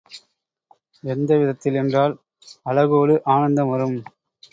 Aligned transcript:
எந்த 1.03 1.37
விதத்தில் 1.37 1.73
என்றால், 1.73 2.15
அழகோடு 2.65 3.21
ஆனந்தம் 3.25 3.69
வரும். 3.69 3.97